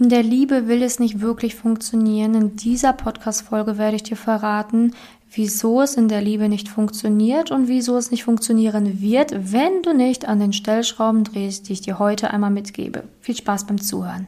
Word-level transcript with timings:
In 0.00 0.08
der 0.08 0.22
Liebe 0.22 0.66
will 0.66 0.82
es 0.82 0.98
nicht 0.98 1.20
wirklich 1.20 1.56
funktionieren. 1.56 2.34
In 2.34 2.56
dieser 2.56 2.94
Podcast-Folge 2.94 3.76
werde 3.76 3.96
ich 3.96 4.02
dir 4.02 4.16
verraten, 4.16 4.94
wieso 5.30 5.82
es 5.82 5.94
in 5.94 6.08
der 6.08 6.22
Liebe 6.22 6.48
nicht 6.48 6.70
funktioniert 6.70 7.50
und 7.50 7.68
wieso 7.68 7.98
es 7.98 8.10
nicht 8.10 8.24
funktionieren 8.24 9.02
wird, 9.02 9.52
wenn 9.52 9.82
du 9.82 9.92
nicht 9.92 10.26
an 10.26 10.40
den 10.40 10.54
Stellschrauben 10.54 11.24
drehst, 11.24 11.68
die 11.68 11.74
ich 11.74 11.82
dir 11.82 11.98
heute 11.98 12.30
einmal 12.30 12.50
mitgebe. 12.50 13.04
Viel 13.20 13.36
Spaß 13.36 13.66
beim 13.66 13.78
Zuhören. 13.78 14.26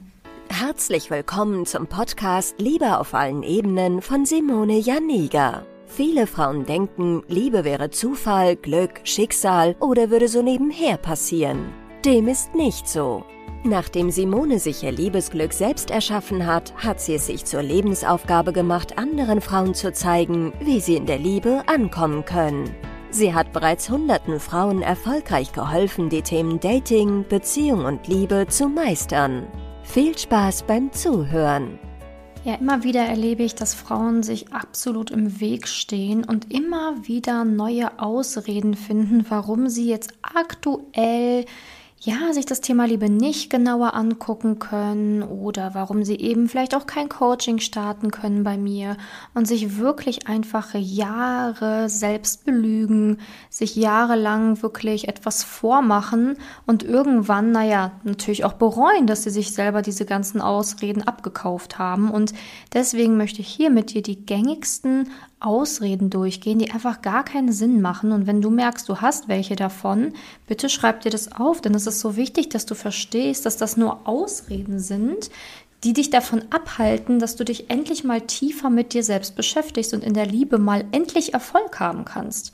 Herzlich 0.51 1.11
willkommen 1.11 1.65
zum 1.65 1.87
Podcast 1.87 2.57
Liebe 2.59 2.99
auf 2.99 3.15
allen 3.15 3.43
Ebenen 3.43 4.03
von 4.03 4.27
Simone 4.27 4.79
Janiga. 4.79 5.65
Viele 5.87 6.27
Frauen 6.27 6.67
denken, 6.67 7.23
Liebe 7.29 7.65
wäre 7.65 7.89
Zufall, 7.89 8.57
Glück, 8.57 9.01
Schicksal 9.05 9.75
oder 9.81 10.11
würde 10.11 10.29
so 10.29 10.43
nebenher 10.43 10.99
passieren. 10.99 11.73
Dem 12.05 12.29
ist 12.29 12.55
nicht 12.55 12.87
so. 12.87 13.25
Nachdem 13.65 14.11
Simone 14.11 14.59
sich 14.59 14.83
ihr 14.83 14.91
Liebesglück 14.91 15.53
selbst 15.53 15.93
erschaffen 15.93 16.47
hat, 16.47 16.75
hat 16.77 17.01
sie 17.01 17.15
es 17.15 17.27
sich 17.27 17.45
zur 17.45 17.63
Lebensaufgabe 17.63 18.53
gemacht, 18.53 18.99
anderen 18.99 19.41
Frauen 19.41 19.75
zu 19.75 19.93
zeigen, 19.93 20.53
wie 20.61 20.81
sie 20.81 20.97
in 20.97 21.07
der 21.07 21.19
Liebe 21.19 21.63
ankommen 21.67 22.25
können. 22.25 22.75
Sie 23.11 23.35
hat 23.35 23.53
bereits 23.53 23.89
hunderten 23.89 24.41
Frauen 24.41 24.83
erfolgreich 24.83 25.53
geholfen, 25.53 26.09
die 26.09 26.23
Themen 26.23 26.59
Dating, 26.59 27.25
Beziehung 27.29 27.85
und 27.85 28.09
Liebe 28.09 28.47
zu 28.49 28.69
meistern. 28.69 29.47
Viel 29.85 30.19
Spaß 30.19 30.65
beim 30.65 30.91
Zuhören. 30.91 31.79
Ja, 32.45 32.55
immer 32.55 32.83
wieder 32.83 33.03
erlebe 33.03 33.45
ich, 33.45 33.55
dass 33.55 33.75
Frauen 33.75 34.25
sich 34.25 34.53
absolut 34.53 35.13
im 35.13 35.41
Weg 35.41 35.69
stehen 35.69 36.25
und 36.25 36.53
immer 36.53 37.07
wieder 37.07 37.45
neue 37.45 38.01
Ausreden 38.01 38.75
finden, 38.75 39.25
warum 39.29 39.69
sie 39.69 39.89
jetzt 39.89 40.15
aktuell 40.23 41.45
ja, 42.05 42.33
sich 42.33 42.47
das 42.47 42.61
Thema 42.61 42.85
Liebe 42.85 43.09
nicht 43.09 43.49
genauer 43.49 43.95
angucken 43.95 44.59
können 44.59 45.23
oder 45.23 45.73
warum 45.75 46.03
sie 46.03 46.17
eben 46.17 46.49
vielleicht 46.49 46.75
auch 46.75 46.87
kein 46.87 47.09
Coaching 47.09 47.61
starten 47.61 48.11
können 48.11 48.43
bei 48.43 48.57
mir 48.57 48.97
und 49.35 49.47
sich 49.47 49.79
wirklich 49.79 50.27
einfach 50.27 50.75
Jahre 50.75 51.89
selbst 51.89 52.45
belügen, 52.45 53.19
sich 53.51 53.77
jahrelang 53.77 54.61
wirklich 54.63 55.07
etwas 55.07 55.45
vormachen 55.45 56.39
und 56.67 56.83
irgendwann, 56.83 57.53
naja, 57.53 57.93
natürlich 58.03 58.45
auch 58.45 58.55
bereuen, 58.55 59.07
dass 59.07 59.23
sie 59.23 59.31
sich 59.31 59.53
selber 59.53 59.81
diese 59.81 60.05
ganzen 60.05 60.41
Ausreden 60.41 61.03
abgekauft 61.03 61.79
haben. 61.79 62.11
Und 62.11 62.33
deswegen 62.73 63.17
möchte 63.17 63.43
ich 63.43 63.49
hier 63.49 63.71
mit 63.71 63.95
dir 63.95 64.03
die 64.03 64.27
gängigsten 64.27 65.09
Ausreden 65.45 66.11
durchgehen, 66.11 66.59
die 66.59 66.71
einfach 66.71 67.03
gar 67.03 67.25
keinen 67.25 67.53
Sinn 67.53 67.81
machen. 67.81 68.13
Und 68.13 68.27
wenn 68.27 68.41
du 68.41 68.51
merkst, 68.51 68.89
du 68.89 69.01
hast 69.01 69.29
welche 69.29 69.57
davon, 69.57 70.13
bitte 70.47 70.69
schreib 70.69 71.01
dir 71.01 71.11
das 71.11 71.33
auf, 71.33 71.61
denn 71.61 71.75
es 71.75 71.87
ist 71.87 72.01
so 72.01 72.17
wichtig, 72.17 72.51
dass 72.51 72.67
du 72.67 72.75
verstehst, 72.75 73.47
dass 73.47 73.57
das 73.57 73.77
nur 73.77 74.07
Ausreden 74.09 74.79
sind, 74.79 75.31
die 75.85 75.93
dich 75.93 76.11
davon 76.11 76.43
abhalten, 76.51 77.19
dass 77.19 77.37
du 77.37 77.45
dich 77.45 77.71
endlich 77.71 78.05
mal 78.05 78.21
tiefer 78.21 78.71
mit 78.71 78.93
dir 78.95 79.03
selbst 79.03 79.35
beschäftigst 79.35 79.93
und 79.95 80.05
in 80.05 80.15
der 80.15 80.27
Liebe 80.27 80.59
mal 80.59 80.85
endlich 80.93 81.35
Erfolg 81.35 81.81
haben 81.81 82.05
kannst. 82.05 82.53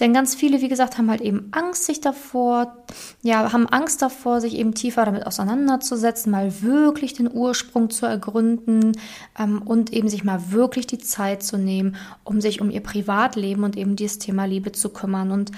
Denn 0.00 0.12
ganz 0.12 0.36
viele, 0.36 0.60
wie 0.60 0.68
gesagt, 0.68 0.96
haben 0.96 1.10
halt 1.10 1.22
eben 1.22 1.48
Angst 1.50 1.84
sich 1.84 2.00
davor, 2.00 2.76
ja, 3.22 3.52
haben 3.52 3.66
Angst 3.66 4.00
davor, 4.00 4.40
sich 4.40 4.54
eben 4.54 4.74
tiefer 4.74 5.04
damit 5.04 5.26
auseinanderzusetzen, 5.26 6.30
mal 6.30 6.62
wirklich 6.62 7.14
den 7.14 7.32
Ursprung 7.32 7.90
zu 7.90 8.06
ergründen 8.06 8.92
ähm, 9.36 9.60
und 9.62 9.92
eben 9.92 10.08
sich 10.08 10.22
mal 10.22 10.52
wirklich 10.52 10.86
die 10.86 10.98
Zeit 10.98 11.42
zu 11.42 11.56
nehmen, 11.56 11.96
um 12.22 12.40
sich 12.40 12.60
um 12.60 12.70
ihr 12.70 12.82
Privatleben 12.82 13.64
und 13.64 13.76
eben 13.76 13.96
dieses 13.96 14.20
Thema 14.20 14.44
Liebe 14.44 14.70
zu 14.70 14.90
kümmern. 14.90 15.32
Und 15.32 15.50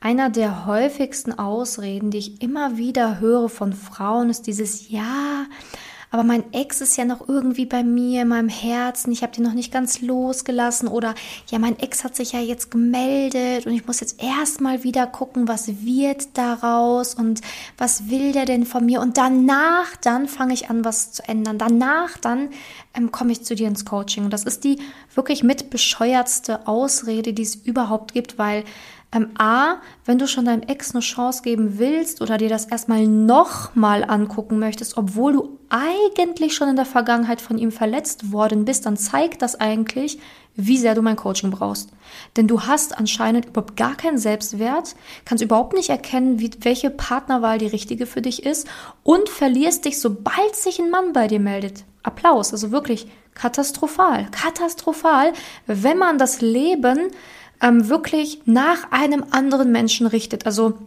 einer 0.00 0.30
der 0.30 0.66
häufigsten 0.66 1.36
Ausreden, 1.36 2.12
die 2.12 2.18
ich 2.18 2.40
immer 2.40 2.76
wieder 2.76 3.18
höre 3.18 3.48
von 3.48 3.72
Frauen, 3.72 4.30
ist 4.30 4.46
dieses 4.46 4.90
Ja, 4.90 5.46
aber 6.10 6.24
mein 6.24 6.52
Ex 6.52 6.80
ist 6.80 6.96
ja 6.96 7.04
noch 7.04 7.28
irgendwie 7.28 7.66
bei 7.66 7.82
mir 7.82 8.22
in 8.22 8.28
meinem 8.28 8.48
Herzen, 8.48 9.12
ich 9.12 9.22
habe 9.22 9.32
den 9.32 9.44
noch 9.44 9.52
nicht 9.52 9.72
ganz 9.72 10.00
losgelassen. 10.00 10.88
Oder 10.88 11.14
ja, 11.50 11.58
mein 11.58 11.78
Ex 11.78 12.02
hat 12.02 12.16
sich 12.16 12.32
ja 12.32 12.40
jetzt 12.40 12.70
gemeldet 12.70 13.66
und 13.66 13.72
ich 13.72 13.86
muss 13.86 14.00
jetzt 14.00 14.22
erstmal 14.22 14.84
wieder 14.84 15.06
gucken, 15.06 15.48
was 15.48 15.68
wird 15.84 16.36
daraus 16.38 17.14
und 17.14 17.42
was 17.76 18.08
will 18.08 18.32
der 18.32 18.46
denn 18.46 18.64
von 18.64 18.86
mir? 18.86 19.00
Und 19.00 19.18
danach 19.18 19.96
dann 20.00 20.28
fange 20.28 20.54
ich 20.54 20.70
an, 20.70 20.84
was 20.84 21.12
zu 21.12 21.28
ändern. 21.28 21.58
Danach 21.58 22.16
dann 22.16 22.50
ähm, 22.94 23.12
komme 23.12 23.32
ich 23.32 23.44
zu 23.44 23.54
dir 23.54 23.68
ins 23.68 23.84
Coaching. 23.84 24.24
Und 24.24 24.32
das 24.32 24.44
ist 24.44 24.64
die 24.64 24.78
wirklich 25.14 25.42
mit 25.42 25.68
bescheuertste 25.68 26.66
Ausrede, 26.66 27.34
die 27.34 27.42
es 27.42 27.54
überhaupt 27.54 28.14
gibt, 28.14 28.38
weil 28.38 28.64
ähm, 29.12 29.30
A, 29.38 29.76
wenn 30.04 30.18
du 30.18 30.26
schon 30.26 30.44
deinem 30.44 30.62
Ex 30.62 30.92
eine 30.92 31.00
Chance 31.00 31.42
geben 31.42 31.78
willst 31.78 32.20
oder 32.20 32.36
dir 32.36 32.48
das 32.48 32.66
erstmal 32.66 33.06
nochmal 33.06 34.04
angucken 34.04 34.58
möchtest, 34.58 34.96
obwohl 34.96 35.32
du 35.32 35.58
eigentlich 35.70 36.54
schon 36.54 36.68
in 36.68 36.76
der 36.76 36.84
Vergangenheit 36.84 37.40
von 37.40 37.58
ihm 37.58 37.72
verletzt 37.72 38.32
worden 38.32 38.64
bist, 38.64 38.86
dann 38.86 38.96
zeigt 38.96 39.42
das 39.42 39.58
eigentlich, 39.58 40.18
wie 40.54 40.76
sehr 40.76 40.94
du 40.94 41.02
mein 41.02 41.16
Coaching 41.16 41.50
brauchst. 41.50 41.90
Denn 42.36 42.48
du 42.48 42.62
hast 42.62 42.98
anscheinend 42.98 43.46
überhaupt 43.46 43.76
gar 43.76 43.94
keinen 43.94 44.18
Selbstwert, 44.18 44.96
kannst 45.24 45.44
überhaupt 45.44 45.74
nicht 45.74 45.88
erkennen, 45.88 46.40
wie, 46.40 46.50
welche 46.60 46.90
Partnerwahl 46.90 47.58
die 47.58 47.66
richtige 47.66 48.06
für 48.06 48.22
dich 48.22 48.44
ist 48.44 48.66
und 49.04 49.28
verlierst 49.28 49.84
dich, 49.84 50.00
sobald 50.00 50.56
sich 50.56 50.80
ein 50.80 50.90
Mann 50.90 51.12
bei 51.12 51.28
dir 51.28 51.40
meldet. 51.40 51.84
Applaus, 52.02 52.52
also 52.52 52.72
wirklich 52.72 53.06
katastrophal, 53.34 54.26
katastrophal, 54.32 55.32
wenn 55.66 55.96
man 55.96 56.18
das 56.18 56.40
Leben 56.40 57.10
ähm, 57.60 57.88
wirklich 57.88 58.42
nach 58.44 58.90
einem 58.90 59.24
anderen 59.30 59.72
Menschen 59.72 60.06
richtet. 60.06 60.46
Also 60.46 60.78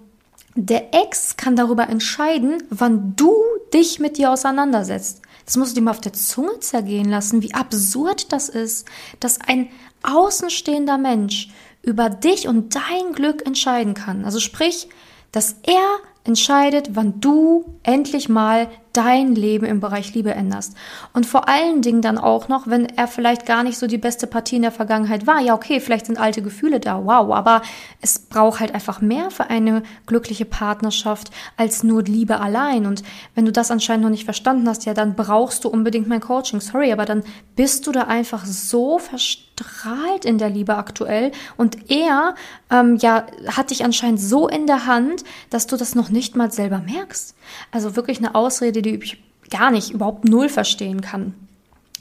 der 0.55 0.93
Ex 0.93 1.37
kann 1.37 1.55
darüber 1.55 1.89
entscheiden, 1.89 2.63
wann 2.69 3.15
du 3.15 3.33
dich 3.73 3.99
mit 3.99 4.17
dir 4.17 4.31
auseinandersetzt. 4.31 5.21
Das 5.45 5.57
musst 5.57 5.71
du 5.71 5.79
dir 5.79 5.85
mal 5.85 5.91
auf 5.91 6.01
der 6.01 6.13
Zunge 6.13 6.59
zergehen 6.59 7.09
lassen, 7.09 7.41
wie 7.41 7.53
absurd 7.53 8.31
das 8.31 8.49
ist, 8.49 8.87
dass 9.19 9.39
ein 9.41 9.69
außenstehender 10.03 10.97
Mensch 10.97 11.49
über 11.81 12.09
dich 12.09 12.47
und 12.47 12.75
dein 12.75 13.13
Glück 13.13 13.45
entscheiden 13.45 13.93
kann. 13.93 14.25
Also 14.25 14.39
sprich, 14.39 14.87
dass 15.31 15.55
er 15.63 15.99
entscheidet, 16.23 16.95
wann 16.95 17.19
du 17.19 17.65
endlich 17.83 18.29
mal 18.29 18.69
dein 18.93 19.35
Leben 19.35 19.65
im 19.65 19.79
Bereich 19.79 20.13
Liebe 20.13 20.33
änderst. 20.33 20.75
Und 21.13 21.25
vor 21.25 21.47
allen 21.47 21.81
Dingen 21.81 22.01
dann 22.01 22.17
auch 22.17 22.47
noch, 22.47 22.67
wenn 22.67 22.85
er 22.85 23.07
vielleicht 23.07 23.45
gar 23.45 23.63
nicht 23.63 23.77
so 23.77 23.87
die 23.87 23.97
beste 23.97 24.27
Partie 24.27 24.57
in 24.57 24.61
der 24.61 24.71
Vergangenheit 24.71 25.27
war. 25.27 25.39
Ja, 25.39 25.53
okay, 25.53 25.79
vielleicht 25.79 26.07
sind 26.07 26.19
alte 26.19 26.41
Gefühle 26.41 26.79
da, 26.79 27.05
wow, 27.05 27.31
aber 27.33 27.61
es 28.01 28.19
braucht 28.19 28.59
halt 28.59 28.73
einfach 28.73 29.01
mehr 29.01 29.31
für 29.31 29.49
eine 29.49 29.83
glückliche 30.05 30.45
Partnerschaft 30.45 31.31
als 31.57 31.83
nur 31.83 32.03
Liebe 32.03 32.39
allein. 32.39 32.85
Und 32.85 33.03
wenn 33.35 33.45
du 33.45 33.51
das 33.51 33.71
anscheinend 33.71 34.03
noch 34.03 34.11
nicht 34.11 34.25
verstanden 34.25 34.67
hast, 34.67 34.85
ja, 34.85 34.93
dann 34.93 35.15
brauchst 35.15 35.63
du 35.63 35.69
unbedingt 35.69 36.07
mein 36.07 36.21
Coaching. 36.21 36.59
Sorry, 36.59 36.91
aber 36.91 37.05
dann 37.05 37.23
bist 37.55 37.87
du 37.87 37.91
da 37.91 38.03
einfach 38.03 38.45
so 38.45 38.99
verstrahlt 38.99 40.25
in 40.25 40.37
der 40.37 40.49
Liebe 40.49 40.75
aktuell. 40.75 41.31
Und 41.57 41.89
er, 41.89 42.35
ähm, 42.69 42.97
ja, 42.97 43.25
hat 43.47 43.69
dich 43.69 43.83
anscheinend 43.83 44.19
so 44.19 44.47
in 44.47 44.67
der 44.67 44.85
Hand, 44.85 45.23
dass 45.49 45.67
du 45.67 45.77
das 45.77 45.95
noch 45.95 46.09
nicht 46.09 46.35
mal 46.35 46.51
selber 46.51 46.79
merkst. 46.79 47.35
Also 47.71 47.95
wirklich 47.95 48.17
eine 48.17 48.35
Ausrede, 48.35 48.80
die 48.81 48.95
ich 48.95 49.23
gar 49.49 49.71
nicht, 49.71 49.91
überhaupt 49.91 50.25
null 50.25 50.49
verstehen 50.49 51.01
kann. 51.01 51.33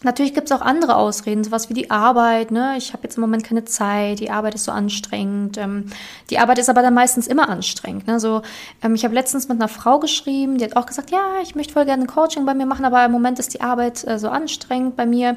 Natürlich 0.03 0.33
gibt 0.33 0.51
es 0.51 0.57
auch 0.57 0.63
andere 0.63 0.97
Ausreden, 0.97 1.45
sowas 1.45 1.69
wie 1.69 1.75
die 1.75 1.91
Arbeit. 1.91 2.53
Ne? 2.53 2.75
Ich 2.79 2.95
habe 2.95 3.03
jetzt 3.03 3.17
im 3.17 3.21
Moment 3.21 3.45
keine 3.45 3.67
Zeit, 3.67 4.21
die 4.21 4.31
Arbeit 4.31 4.55
ist 4.55 4.65
so 4.65 4.73
anstrengend. 4.73 5.59
Ähm, 5.59 5.87
die 6.31 6.39
Arbeit 6.39 6.59
ist 6.59 6.71
aber 6.71 6.81
dann 6.81 6.95
meistens 6.95 7.27
immer 7.27 7.51
anstrengend. 7.51 8.07
Ne? 8.07 8.19
So, 8.19 8.41
ähm, 8.83 8.95
ich 8.95 9.05
habe 9.05 9.15
letztens 9.15 9.49
mit 9.49 9.59
einer 9.59 9.69
Frau 9.69 9.99
geschrieben, 9.99 10.57
die 10.57 10.65
hat 10.65 10.77
auch 10.77 10.87
gesagt, 10.87 11.11
ja, 11.11 11.21
ich 11.43 11.55
möchte 11.55 11.75
voll 11.75 11.85
gerne 11.85 12.05
ein 12.05 12.07
Coaching 12.07 12.47
bei 12.47 12.55
mir 12.55 12.65
machen, 12.65 12.87
aber 12.87 13.05
im 13.05 13.13
Moment 13.13 13.39
ist 13.39 13.53
die 13.53 13.61
Arbeit 13.61 14.07
äh, 14.07 14.19
so 14.19 14.31
anstrengend 14.31 14.97
bei 14.97 15.05
mir. 15.05 15.37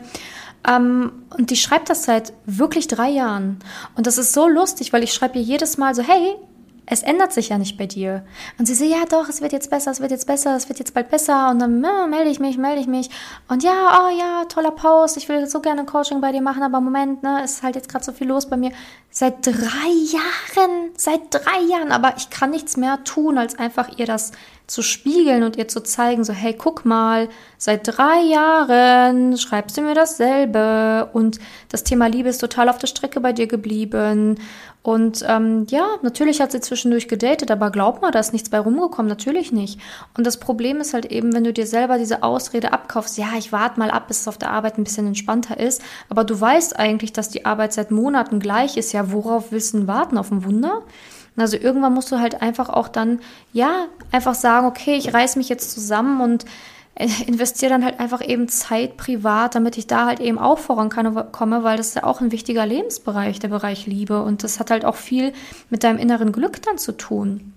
Ähm, 0.66 1.12
und 1.38 1.50
die 1.50 1.58
schreibt 1.58 1.90
das 1.90 2.06
seit 2.06 2.32
wirklich 2.46 2.88
drei 2.88 3.10
Jahren. 3.10 3.60
Und 3.96 4.08
das 4.08 4.18
ist 4.18 4.32
so 4.32 4.48
lustig, 4.48 4.94
weil 4.94 5.04
ich 5.04 5.14
schreibe 5.14 5.40
ihr 5.40 5.44
jedes 5.44 5.78
Mal 5.78 5.94
so, 5.94 6.04
hey, 6.04 6.38
es 6.86 7.02
ändert 7.02 7.32
sich 7.32 7.50
ja 7.50 7.58
nicht 7.58 7.78
bei 7.78 7.86
dir. 7.86 8.26
Und 8.60 8.66
sie 8.66 8.76
so, 8.76 8.84
ja 8.84 9.06
doch, 9.10 9.30
es 9.30 9.42
wird 9.42 9.54
jetzt 9.54 9.70
besser, 9.70 9.92
es 9.92 10.02
wird 10.02 10.12
jetzt 10.12 10.28
besser, 10.28 10.56
es 10.56 10.68
wird 10.68 10.80
jetzt 10.80 10.94
bald 10.94 11.10
besser. 11.10 11.50
Und 11.50 11.60
dann 11.60 11.82
ja, 11.84 12.08
melde 12.08 12.30
ich 12.30 12.40
mich, 12.40 12.58
melde 12.58 12.82
ich 12.82 12.88
mich. 12.88 13.10
Und 13.48 13.64
ja, 13.64 14.02
oh 14.02 14.18
ja, 14.18 14.46
toller 14.46 14.72
Post, 14.72 15.16
ich 15.18 15.30
will 15.30 15.48
so 15.48 15.62
gerne 15.62 15.86
Coaching 15.86 16.20
bei 16.20 16.32
dir 16.32 16.42
machen, 16.42 16.62
aber 16.62 16.82
Moment, 16.82 17.24
ne, 17.24 17.44
ist 17.44 17.64
halt 17.64 17.76
jetzt 17.76 17.88
gerade 17.88 18.04
so 18.04 18.12
viel 18.12 18.28
los 18.28 18.50
bei 18.50 18.58
mir. 18.58 18.72
Seit 19.10 19.46
drei 19.46 19.90
Jahren, 20.12 20.92
seit 20.98 21.22
drei 21.32 21.62
Jahren, 21.70 21.92
aber 21.92 22.16
ich 22.18 22.30
kann 22.30 22.50
nichts 22.50 22.76
mehr 22.76 23.04
tun, 23.04 23.38
als 23.38 23.58
einfach 23.58 23.98
ihr 23.98 24.06
das 24.06 24.32
zu 24.66 24.82
spiegeln 24.82 25.44
und 25.44 25.56
ihr 25.58 25.68
zu 25.68 25.84
zeigen, 25.84 26.24
so, 26.24 26.34
hey, 26.34 26.54
guck 26.54 26.86
mal, 26.86 27.30
seit 27.58 27.88
drei 27.88 28.22
Jahren 28.22 29.38
schreibst 29.38 29.78
du 29.78 29.82
mir 29.82 29.94
dasselbe 29.94 31.10
und 31.14 31.40
das 31.70 31.84
Thema 31.84 32.08
Liebe 32.08 32.30
ist 32.30 32.40
total 32.40 32.70
auf 32.70 32.78
der 32.78 32.88
Strecke 32.88 33.20
bei 33.20 33.34
dir 33.34 33.48
geblieben. 33.48 34.40
Und 34.84 35.24
ähm, 35.26 35.66
ja, 35.70 35.88
natürlich 36.02 36.42
hat 36.42 36.52
sie 36.52 36.60
zwischendurch 36.60 37.08
gedatet, 37.08 37.50
aber 37.52 37.72
glaub 37.72 38.02
mal, 38.02 38.12
da 38.12 38.20
ist 38.20 38.34
nichts 38.34 38.50
bei 38.50 38.60
rumgekommen, 38.60 39.08
natürlich 39.08 39.54
nicht. 39.54 39.80
Und 40.18 40.28
das 40.28 40.42
Problem 40.42 40.82
ist 40.82 40.94
halt 40.94 41.06
eben, 41.06 41.34
wenn 41.34 41.46
du 41.46 41.54
dir 41.54 41.66
selber 41.66 41.98
diese 41.98 42.22
Ausrede 42.22 42.74
abkaufst, 42.74 43.18
ja, 43.18 43.30
ich 43.38 43.54
warte 43.54 43.80
mal 43.80 43.90
ab, 43.92 44.10
bis 44.10 44.20
es 44.20 44.28
auf 44.28 44.38
der 44.38 44.52
Arbeit 44.52 44.78
ein 44.78 44.84
bisschen 44.84 45.08
entspannter 45.08 45.58
ist, 45.58 45.82
aber 46.10 46.26
du 46.26 46.40
weißt 46.40 46.78
eigentlich, 46.78 47.14
dass 47.14 47.30
die 47.30 47.46
Arbeit 47.46 47.72
seit 47.72 47.92
Monaten 47.92 48.40
gleich 48.40 48.76
ist, 48.76 48.92
ja, 48.92 49.10
worauf 49.14 49.54
willst 49.54 49.74
du 49.74 49.78
denn 49.78 49.88
warten? 49.88 50.18
Auf 50.18 50.32
ein 50.32 50.44
Wunder? 50.44 50.82
Also 51.38 51.56
irgendwann 51.58 51.94
musst 51.94 52.12
du 52.12 52.20
halt 52.20 52.42
einfach 52.42 52.68
auch 52.68 52.90
dann, 52.90 53.20
ja, 53.54 53.86
einfach 54.12 54.36
sagen, 54.36 54.68
okay, 54.68 54.96
ich 54.96 55.14
reiß 55.14 55.38
mich 55.38 55.48
jetzt 55.48 55.72
zusammen 55.72 56.20
und 56.20 56.46
investiere 56.96 57.72
dann 57.72 57.84
halt 57.84 58.00
einfach 58.00 58.26
eben 58.28 58.48
Zeit 58.48 58.98
privat, 58.98 59.56
damit 59.56 59.78
ich 59.78 59.88
da 59.88 60.06
halt 60.06 60.20
eben 60.20 60.38
auch 60.38 60.60
vorankomme, 60.60 61.64
weil 61.64 61.78
das 61.78 61.90
ist 61.90 61.96
ja 61.96 62.04
auch 62.04 62.22
ein 62.22 62.32
wichtiger 62.32 62.66
Lebensbereich, 62.66 63.40
der 63.40 63.48
Bereich 63.48 63.88
Liebe. 63.88 64.22
Und 64.24 64.44
das 64.44 64.60
hat 64.60 64.72
halt 64.72 64.86
auch 64.86 64.96
viel 64.96 65.34
mit 65.70 65.84
deinem 65.84 65.98
inneren 65.98 66.32
Glück 66.32 66.62
dann 66.62 66.78
zu 66.78 66.92
tun. 66.92 67.54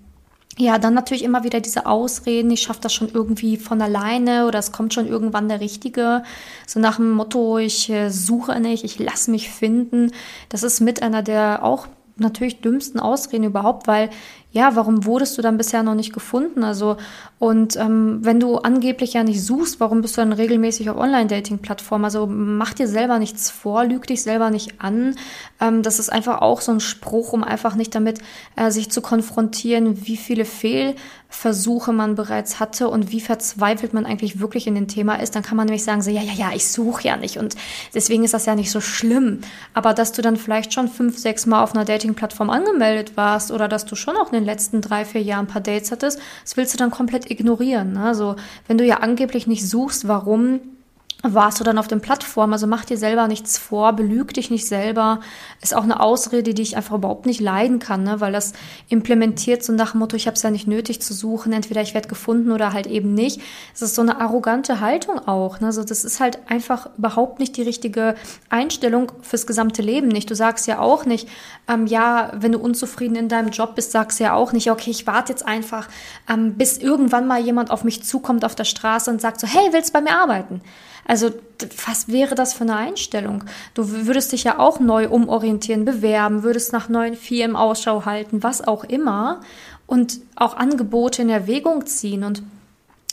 Ja, 0.59 0.79
dann 0.79 0.95
natürlich 0.95 1.23
immer 1.23 1.43
wieder 1.43 1.61
diese 1.61 1.85
Ausreden, 1.85 2.49
ich 2.49 2.61
schaffe 2.61 2.79
das 2.81 2.91
schon 2.91 3.09
irgendwie 3.13 3.57
von 3.57 3.79
alleine 3.79 4.47
oder 4.47 4.57
es 4.57 4.71
kommt 4.71 4.91
schon 4.91 5.07
irgendwann 5.07 5.49
der 5.49 5.61
Richtige. 5.61 6.23
So 6.65 6.79
nach 6.79 6.95
dem 6.95 7.11
Motto, 7.11 7.59
ich 7.59 7.91
äh, 7.91 8.09
suche 8.09 8.59
nicht, 8.59 8.83
ich 8.83 8.97
lasse 8.97 9.29
mich 9.29 9.51
finden. 9.51 10.11
Das 10.49 10.63
ist 10.63 10.79
mit 10.79 11.03
einer 11.03 11.21
der 11.21 11.63
auch 11.63 11.85
natürlich 12.15 12.61
dümmsten 12.61 12.99
Ausreden 12.99 13.43
überhaupt, 13.43 13.85
weil 13.85 14.09
ja, 14.51 14.75
warum 14.75 15.05
wurdest 15.05 15.37
du 15.37 15.41
dann 15.41 15.57
bisher 15.57 15.83
noch 15.83 15.93
nicht 15.93 16.13
gefunden? 16.13 16.63
Also, 16.63 16.97
und 17.37 17.75
ähm, 17.75 18.19
wenn 18.21 18.39
du 18.39 18.57
angeblich 18.57 19.13
ja 19.13 19.23
nicht 19.23 19.43
suchst, 19.43 19.79
warum 19.79 20.01
bist 20.01 20.17
du 20.17 20.21
dann 20.21 20.33
regelmäßig 20.33 20.89
auf 20.89 20.97
Online-Dating-Plattformen? 20.97 22.05
Also 22.05 22.25
mach 22.25 22.73
dir 22.73 22.87
selber 22.87 23.19
nichts 23.19 23.51
vor, 23.51 23.83
lüg 23.83 24.07
dich 24.07 24.23
selber 24.23 24.49
nicht 24.49 24.81
an. 24.81 25.15
Ähm, 25.59 25.83
das 25.83 25.99
ist 25.99 26.09
einfach 26.11 26.41
auch 26.41 26.61
so 26.61 26.71
ein 26.71 26.79
Spruch, 26.79 27.33
um 27.33 27.43
einfach 27.43 27.75
nicht 27.75 27.93
damit 27.93 28.19
äh, 28.55 28.71
sich 28.71 28.89
zu 28.89 29.01
konfrontieren, 29.01 30.07
wie 30.07 30.17
viele 30.17 30.45
Fehlversuche 30.45 31.93
man 31.93 32.15
bereits 32.15 32.59
hatte 32.59 32.87
und 32.87 33.11
wie 33.11 33.21
verzweifelt 33.21 33.93
man 33.93 34.07
eigentlich 34.07 34.39
wirklich 34.39 34.65
in 34.65 34.73
dem 34.73 34.87
Thema 34.87 35.15
ist. 35.21 35.35
Dann 35.35 35.43
kann 35.43 35.57
man 35.57 35.67
nämlich 35.67 35.83
sagen, 35.83 36.01
so, 36.01 36.09
ja, 36.09 36.21
ja, 36.21 36.33
ja, 36.33 36.51
ich 36.55 36.67
suche 36.67 37.03
ja 37.03 37.17
nicht 37.17 37.37
und 37.37 37.55
deswegen 37.93 38.23
ist 38.23 38.33
das 38.33 38.47
ja 38.47 38.55
nicht 38.55 38.71
so 38.71 38.81
schlimm. 38.81 39.41
Aber 39.75 39.93
dass 39.93 40.13
du 40.13 40.23
dann 40.23 40.37
vielleicht 40.37 40.73
schon 40.73 40.87
fünf, 40.87 41.19
sechs 41.19 41.45
Mal 41.45 41.61
auf 41.61 41.75
einer 41.75 41.85
Dating-Plattform 41.85 42.49
angemeldet 42.49 43.15
warst 43.15 43.51
oder 43.51 43.67
dass 43.67 43.85
du 43.85 43.95
schon 43.95 44.15
auch 44.15 44.31
eine 44.31 44.36
letzten 44.45 44.81
drei, 44.81 45.05
vier 45.05 45.21
Jahren 45.21 45.45
ein 45.45 45.51
paar 45.51 45.61
Dates 45.61 45.91
hattest, 45.91 46.19
das 46.43 46.57
willst 46.57 46.73
du 46.73 46.77
dann 46.77 46.91
komplett 46.91 47.29
ignorieren. 47.29 47.93
Ne? 47.93 48.03
Also 48.03 48.35
wenn 48.67 48.77
du 48.77 48.85
ja 48.85 48.97
angeblich 48.97 49.47
nicht 49.47 49.67
suchst, 49.67 50.07
warum 50.07 50.59
warst 51.23 51.59
du 51.59 51.63
dann 51.63 51.79
auf 51.79 51.87
den 51.87 51.99
Plattformen. 51.99 52.53
Also 52.53 52.67
mach 52.67 52.85
dir 52.85 52.97
selber 52.97 53.27
nichts 53.27 53.57
vor, 53.57 53.93
belüg 53.93 54.33
dich 54.35 54.51
nicht 54.51 54.67
selber. 54.67 55.19
Ist 55.61 55.75
auch 55.75 55.83
eine 55.83 55.99
Ausrede, 55.99 56.53
die 56.53 56.61
ich 56.61 56.77
einfach 56.77 56.95
überhaupt 56.95 57.25
nicht 57.25 57.39
leiden 57.41 57.79
kann, 57.79 58.03
ne? 58.03 58.21
weil 58.21 58.31
das 58.31 58.53
implementiert 58.87 59.63
so 59.63 59.73
nach 59.73 59.91
dem 59.91 59.99
Motto, 59.99 60.15
ich 60.15 60.27
habe 60.27 60.35
es 60.35 60.43
ja 60.43 60.51
nicht 60.51 60.67
nötig 60.67 61.01
zu 61.01 61.13
suchen, 61.13 61.53
entweder 61.53 61.81
ich 61.81 61.95
werde 61.95 62.07
gefunden 62.07 62.51
oder 62.51 62.71
halt 62.71 62.85
eben 62.85 63.15
nicht. 63.15 63.41
Es 63.73 63.81
ist 63.81 63.95
so 63.95 64.03
eine 64.03 64.21
arrogante 64.21 64.79
Haltung 64.79 65.19
auch. 65.27 65.59
Ne? 65.59 65.67
Also 65.67 65.83
das 65.83 66.05
ist 66.05 66.19
halt 66.19 66.39
einfach 66.49 66.89
überhaupt 66.97 67.39
nicht 67.39 67.57
die 67.57 67.63
richtige 67.63 68.15
Einstellung 68.49 69.11
fürs 69.21 69.47
gesamte 69.47 69.81
Leben 69.81 70.09
nicht. 70.09 70.29
Du 70.29 70.35
sagst 70.35 70.67
ja 70.67 70.79
auch 70.79 71.05
nicht, 71.05 71.27
ähm, 71.67 71.87
ja, 71.87 72.31
wenn 72.35 72.51
du 72.51 72.59
unzufrieden 72.59 73.15
in 73.15 73.27
deinem 73.27 73.49
Job 73.49 73.73
bist, 73.73 73.91
sagst 73.91 74.19
du 74.19 74.25
ja 74.25 74.33
auch 74.33 74.53
nicht, 74.53 74.69
okay, 74.69 74.91
ich 74.91 75.07
warte 75.07 75.31
jetzt 75.31 75.47
einfach, 75.47 75.89
ähm, 76.29 76.55
bis 76.55 76.77
irgendwann 76.77 77.25
mal 77.25 77.41
jemand 77.41 77.71
auf 77.71 77.83
mich 77.83 78.03
zukommt 78.03 78.45
auf 78.45 78.53
der 78.53 78.65
Straße 78.65 79.09
und 79.09 79.19
sagt 79.19 79.39
so, 79.39 79.47
hey, 79.47 79.69
willst 79.71 79.89
du 79.89 79.93
bei 79.93 80.01
mir 80.01 80.15
arbeiten? 80.15 80.61
Also 81.17 81.33
was 81.87 82.09
wäre 82.09 82.35
das 82.35 82.53
für 82.53 82.61
eine 82.61 82.75
Einstellung? 82.75 83.43
Du 83.73 84.05
würdest 84.05 84.33
dich 84.33 84.43
ja 84.43 84.59
auch 84.59 84.79
neu 84.79 85.09
umorientieren, 85.09 85.83
bewerben, 85.83 86.43
würdest 86.43 86.73
nach 86.73 86.89
neuen 86.89 87.15
Firmen 87.15 87.55
Ausschau 87.55 88.05
halten, 88.05 88.43
was 88.43 88.61
auch 88.67 88.83
immer 88.83 89.41
und 89.87 90.19
auch 90.35 90.55
Angebote 90.55 91.23
in 91.23 91.29
Erwägung 91.31 91.87
ziehen 91.87 92.23
und 92.23 92.43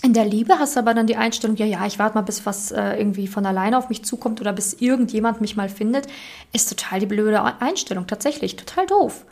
in 0.02 0.12
der 0.12 0.26
Liebe 0.26 0.58
hast 0.58 0.76
du 0.76 0.80
aber 0.80 0.92
dann 0.92 1.06
die 1.06 1.16
Einstellung, 1.16 1.56
ja, 1.56 1.64
ja, 1.64 1.86
ich 1.86 1.98
warte 1.98 2.16
mal, 2.16 2.20
bis 2.20 2.44
was 2.44 2.72
äh, 2.72 2.98
irgendwie 2.98 3.26
von 3.26 3.46
alleine 3.46 3.78
auf 3.78 3.88
mich 3.88 4.04
zukommt 4.04 4.38
oder 4.42 4.52
bis 4.52 4.74
irgendjemand 4.74 5.40
mich 5.40 5.56
mal 5.56 5.70
findet, 5.70 6.06
ist 6.52 6.68
total 6.68 7.00
die 7.00 7.06
blöde 7.06 7.42
Einstellung, 7.58 8.06
tatsächlich, 8.06 8.56
total 8.56 8.84
doof. 8.84 9.24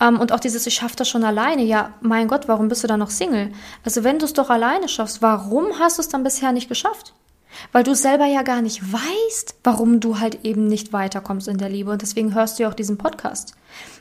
Ähm, 0.00 0.18
und 0.18 0.32
auch 0.32 0.40
dieses, 0.40 0.66
ich 0.66 0.74
schaffe 0.74 0.96
das 0.96 1.08
schon 1.08 1.22
alleine, 1.22 1.62
ja, 1.62 1.92
mein 2.00 2.26
Gott, 2.26 2.48
warum 2.48 2.66
bist 2.66 2.82
du 2.82 2.88
dann 2.88 2.98
noch 2.98 3.10
Single? 3.10 3.52
Also 3.84 4.02
wenn 4.02 4.18
du 4.18 4.24
es 4.24 4.32
doch 4.32 4.50
alleine 4.50 4.88
schaffst, 4.88 5.22
warum 5.22 5.78
hast 5.78 5.98
du 5.98 6.02
es 6.02 6.08
dann 6.08 6.24
bisher 6.24 6.50
nicht 6.50 6.68
geschafft? 6.68 7.14
Weil 7.72 7.84
du 7.84 7.94
selber 7.94 8.26
ja 8.26 8.42
gar 8.42 8.62
nicht 8.62 8.92
weißt, 8.92 9.56
warum 9.64 10.00
du 10.00 10.18
halt 10.18 10.44
eben 10.44 10.66
nicht 10.66 10.92
weiterkommst 10.92 11.48
in 11.48 11.58
der 11.58 11.68
Liebe. 11.68 11.90
Und 11.90 12.02
deswegen 12.02 12.34
hörst 12.34 12.58
du 12.58 12.64
ja 12.64 12.68
auch 12.68 12.74
diesen 12.74 12.98
Podcast. 12.98 13.54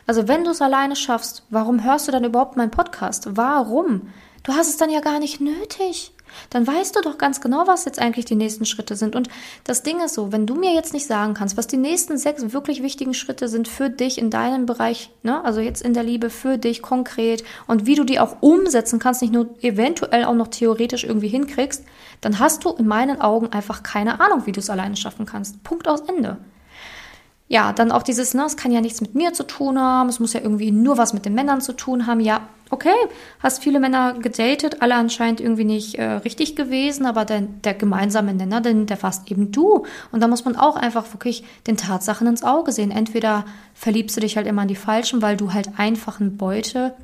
Also 0.05 0.27
wenn 0.27 0.43
du 0.43 0.51
es 0.51 0.61
alleine 0.61 0.95
schaffst, 0.95 1.43
warum 1.49 1.83
hörst 1.83 2.07
du 2.07 2.11
dann 2.11 2.23
überhaupt 2.23 2.57
meinen 2.57 2.71
Podcast? 2.71 3.27
Warum? 3.31 4.09
Du 4.43 4.53
hast 4.53 4.69
es 4.69 4.77
dann 4.77 4.89
ja 4.89 5.01
gar 5.01 5.19
nicht 5.19 5.41
nötig. 5.41 6.13
Dann 6.49 6.65
weißt 6.65 6.95
du 6.95 7.01
doch 7.01 7.17
ganz 7.17 7.41
genau, 7.41 7.67
was 7.67 7.85
jetzt 7.85 7.99
eigentlich 7.99 8.25
die 8.25 8.35
nächsten 8.35 8.65
Schritte 8.65 8.95
sind. 8.95 9.15
Und 9.15 9.29
das 9.63 9.83
Ding 9.83 9.99
ist 10.01 10.13
so, 10.13 10.31
wenn 10.31 10.45
du 10.45 10.55
mir 10.55 10.73
jetzt 10.73 10.93
nicht 10.93 11.07
sagen 11.07 11.33
kannst, 11.33 11.57
was 11.57 11.67
die 11.67 11.77
nächsten 11.77 12.17
sechs 12.17 12.53
wirklich 12.53 12.83
wichtigen 12.83 13.13
Schritte 13.13 13.47
sind 13.47 13.67
für 13.67 13.89
dich 13.89 14.17
in 14.17 14.29
deinem 14.29 14.65
Bereich, 14.65 15.11
ne, 15.23 15.43
also 15.43 15.59
jetzt 15.59 15.81
in 15.81 15.93
der 15.93 16.03
Liebe 16.03 16.29
für 16.29 16.57
dich 16.57 16.81
konkret 16.81 17.43
und 17.67 17.85
wie 17.85 17.95
du 17.95 18.03
die 18.03 18.19
auch 18.19 18.41
umsetzen 18.41 18.99
kannst, 18.99 19.21
nicht 19.21 19.33
nur 19.33 19.49
eventuell 19.61 20.25
auch 20.25 20.35
noch 20.35 20.47
theoretisch 20.47 21.03
irgendwie 21.03 21.27
hinkriegst, 21.29 21.83
dann 22.21 22.39
hast 22.39 22.65
du 22.65 22.71
in 22.71 22.87
meinen 22.87 23.21
Augen 23.21 23.47
einfach 23.51 23.83
keine 23.83 24.19
Ahnung, 24.19 24.45
wie 24.45 24.51
du 24.51 24.59
es 24.59 24.69
alleine 24.69 24.95
schaffen 24.95 25.25
kannst. 25.25 25.63
Punkt 25.63 25.87
aus 25.87 26.01
Ende. 26.01 26.37
Ja, 27.49 27.71
dann 27.71 27.91
auch 27.93 28.03
dieses, 28.03 28.33
ne, 28.33 28.43
es 28.45 28.57
kann 28.57 28.71
ja 28.71 28.81
nichts 28.81 28.99
mit 28.99 29.15
mir 29.15 29.31
zu 29.31 29.43
tun 29.43 29.79
haben, 29.79 30.09
es 30.09 30.19
muss 30.19 30.33
ja 30.33 30.41
irgendwie 30.41 30.71
nur 30.71 30.97
was 30.97 31.13
mit 31.13 31.25
den 31.25 31.33
Männern 31.33 31.61
zu 31.61 31.71
tun 31.71 32.05
haben. 32.05 32.19
Ja, 32.19 32.41
okay, 32.71 32.95
hast 33.39 33.63
viele 33.63 33.79
Männer 33.79 34.13
gedatet, 34.13 34.81
alle 34.81 34.95
anscheinend 34.95 35.39
irgendwie 35.39 35.63
nicht 35.63 35.95
äh, 35.95 36.03
richtig 36.03 36.57
gewesen, 36.57 37.05
aber 37.05 37.23
der, 37.23 37.41
der 37.41 37.73
gemeinsame 37.73 38.33
Nenner, 38.33 38.59
denn 38.59 38.85
der 38.85 38.97
fast 38.97 39.31
eben 39.31 39.53
du. 39.53 39.85
Und 40.11 40.21
da 40.21 40.27
muss 40.27 40.43
man 40.43 40.57
auch 40.57 40.75
einfach 40.75 41.13
wirklich 41.13 41.45
den 41.67 41.77
Tatsachen 41.77 42.27
ins 42.27 42.43
Auge 42.43 42.73
sehen. 42.73 42.91
Entweder 42.91 43.45
verliebst 43.73 44.17
du 44.17 44.21
dich 44.21 44.35
halt 44.35 44.47
immer 44.47 44.63
an 44.63 44.67
die 44.67 44.75
Falschen, 44.75 45.21
weil 45.21 45.37
du 45.37 45.53
halt 45.53 45.69
einfach 45.77 46.19
ein 46.19 46.35
Beute, 46.35 46.95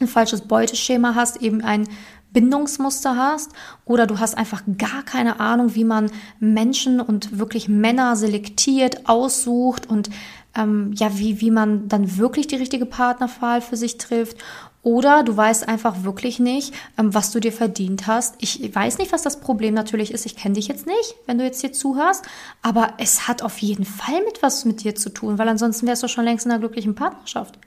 ein 0.00 0.08
falsches 0.08 0.42
Beuteschema 0.42 1.14
hast, 1.14 1.42
eben 1.42 1.62
ein 1.62 1.86
Bindungsmuster 2.34 3.16
hast 3.16 3.52
oder 3.86 4.06
du 4.06 4.18
hast 4.18 4.36
einfach 4.36 4.62
gar 4.76 5.02
keine 5.04 5.40
Ahnung, 5.40 5.74
wie 5.74 5.84
man 5.84 6.10
Menschen 6.40 7.00
und 7.00 7.38
wirklich 7.38 7.68
Männer 7.70 8.16
selektiert, 8.16 9.08
aussucht 9.08 9.88
und 9.88 10.10
ähm, 10.54 10.92
ja, 10.94 11.18
wie, 11.18 11.40
wie 11.40 11.50
man 11.50 11.88
dann 11.88 12.18
wirklich 12.18 12.46
die 12.46 12.56
richtige 12.56 12.86
Partnerwahl 12.86 13.60
für 13.60 13.76
sich 13.76 13.96
trifft. 13.98 14.36
Oder 14.82 15.22
du 15.22 15.34
weißt 15.34 15.66
einfach 15.66 16.04
wirklich 16.04 16.38
nicht, 16.38 16.74
ähm, 16.98 17.14
was 17.14 17.30
du 17.32 17.40
dir 17.40 17.52
verdient 17.52 18.06
hast. 18.06 18.34
Ich 18.40 18.74
weiß 18.74 18.98
nicht, 18.98 19.12
was 19.12 19.22
das 19.22 19.40
Problem 19.40 19.72
natürlich 19.72 20.12
ist. 20.12 20.26
Ich 20.26 20.36
kenne 20.36 20.56
dich 20.56 20.68
jetzt 20.68 20.86
nicht, 20.86 21.14
wenn 21.26 21.38
du 21.38 21.44
jetzt 21.44 21.62
hier 21.62 21.72
zuhörst. 21.72 22.24
Aber 22.60 22.92
es 22.98 23.26
hat 23.26 23.42
auf 23.42 23.58
jeden 23.58 23.86
Fall 23.86 24.22
mit 24.26 24.42
was 24.42 24.66
mit 24.66 24.84
dir 24.84 24.94
zu 24.94 25.08
tun, 25.08 25.38
weil 25.38 25.48
ansonsten 25.48 25.86
wärst 25.86 26.02
du 26.02 26.08
schon 26.08 26.24
längst 26.24 26.44
in 26.44 26.52
einer 26.52 26.60
glücklichen 26.60 26.94
Partnerschaft. 26.94 27.58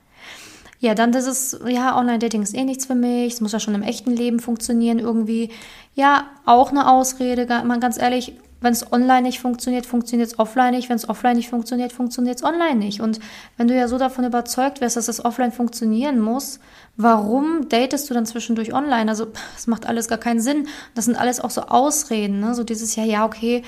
Ja, 0.80 0.94
dann 0.94 1.12
das 1.12 1.26
ist, 1.26 1.60
ja, 1.68 1.98
Online-Dating 1.98 2.44
ist 2.44 2.56
eh 2.56 2.64
nichts 2.64 2.86
für 2.86 2.96
mich, 2.96 3.34
es 3.34 3.42
muss 3.42 3.52
ja 3.52 3.60
schon 3.60 3.74
im 3.76 3.82
echten 3.82 4.12
Leben 4.12 4.40
funktionieren 4.40 5.00
irgendwie. 5.00 5.50
Ja, 5.96 6.28
auch 6.46 6.70
eine 6.70 6.90
Ausrede, 6.90 7.48
mal 7.64 7.80
ganz 7.80 8.00
ehrlich, 8.00 8.34
wenn 8.60 8.74
es 8.74 8.92
online 8.92 9.24
nicht 9.24 9.40
funktioniert, 9.40 9.86
funktioniert 9.86 10.30
es 10.30 10.40
offline 10.40 10.72
nicht. 10.72 10.90
Wenn 10.90 10.96
es 10.96 11.08
offline 11.08 11.36
nicht 11.36 11.50
funktioniert, 11.50 11.94
funktioniert 11.94 12.38
es 12.38 12.44
online 12.44 12.76
nicht. 12.76 13.02
Und 13.02 13.20
wenn 13.56 13.68
du 13.68 13.76
ja 13.76 13.88
so 13.88 13.98
davon 13.98 14.26
überzeugt 14.26 14.82
wärst, 14.82 14.98
dass 14.98 15.08
es 15.08 15.24
offline 15.24 15.52
funktionieren 15.52 16.20
muss, 16.20 16.60
warum 16.96 17.70
datest 17.70 18.10
du 18.10 18.16
dann 18.16 18.26
zwischendurch 18.26 18.74
online? 18.74 19.10
Also, 19.12 19.28
das 19.54 19.68
macht 19.68 19.86
alles 19.86 20.08
gar 20.08 20.18
keinen 20.18 20.40
Sinn. 20.40 20.68
Das 20.96 21.06
sind 21.06 21.20
alles 21.20 21.40
auch 21.40 21.52
so 21.52 21.62
Ausreden, 21.62 22.40
ne? 22.40 22.56
So 22.56 22.64
dieses, 22.64 22.96
ja, 22.96 23.04
ja, 23.04 23.26
okay, 23.26 23.64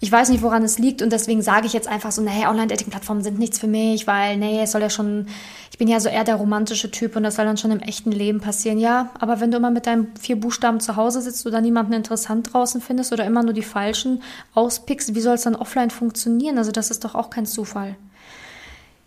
ich 0.00 0.12
weiß 0.12 0.28
nicht, 0.28 0.42
woran 0.42 0.62
es 0.62 0.78
liegt 0.78 1.02
und 1.02 1.12
deswegen 1.12 1.42
sage 1.42 1.66
ich 1.66 1.72
jetzt 1.72 1.88
einfach 1.88 2.12
so, 2.12 2.22
nee, 2.22 2.46
Online-Dating-Plattformen 2.46 3.22
sind 3.24 3.38
nichts 3.38 3.58
für 3.58 3.66
mich, 3.66 4.06
weil, 4.06 4.36
nee, 4.36 4.62
es 4.62 4.70
soll 4.70 4.80
ja 4.80 4.90
schon, 4.90 5.26
ich 5.72 5.78
bin 5.78 5.88
ja 5.88 5.98
so 5.98 6.08
eher 6.08 6.22
der 6.22 6.36
romantische 6.36 6.92
Typ 6.92 7.16
und 7.16 7.24
das 7.24 7.34
soll 7.34 7.46
dann 7.46 7.56
schon 7.56 7.72
im 7.72 7.80
echten 7.80 8.12
Leben 8.12 8.40
passieren. 8.40 8.78
Ja, 8.78 9.10
aber 9.18 9.40
wenn 9.40 9.50
du 9.50 9.56
immer 9.56 9.72
mit 9.72 9.86
deinen 9.86 10.14
vier 10.16 10.38
Buchstaben 10.38 10.78
zu 10.78 10.94
Hause 10.94 11.20
sitzt 11.20 11.44
oder 11.46 11.60
niemanden 11.60 11.94
interessant 11.94 12.52
draußen 12.52 12.80
findest 12.80 13.12
oder 13.12 13.24
immer 13.24 13.42
nur 13.42 13.54
die 13.54 13.62
falschen 13.62 14.22
auspickst, 14.54 15.16
wie 15.16 15.20
soll 15.20 15.34
es 15.34 15.42
dann 15.42 15.56
offline 15.56 15.90
funktionieren? 15.90 16.58
Also 16.58 16.70
das 16.70 16.90
ist 16.90 17.04
doch 17.04 17.16
auch 17.16 17.30
kein 17.30 17.46
Zufall. 17.46 17.96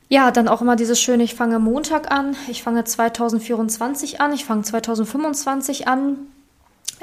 Ja, 0.10 0.30
dann 0.32 0.50
auch 0.50 0.62
immer 0.62 0.76
dieses 0.76 1.00
schöne, 1.00 1.24
ich 1.24 1.36
fange 1.36 1.58
Montag 1.60 2.12
an, 2.12 2.36
ich 2.50 2.64
fange 2.64 2.84
2024 2.84 4.20
an, 4.20 4.34
ich 4.34 4.44
fange 4.44 4.64
2025 4.64 5.88
an, 5.88 6.18